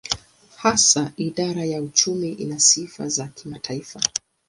[0.55, 4.01] Hasa idara ya uchumi ina sifa za kimataifa.